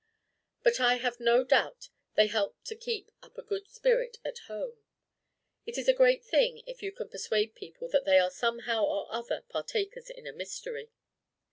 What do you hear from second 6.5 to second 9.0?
if you can persuade people that they are somehow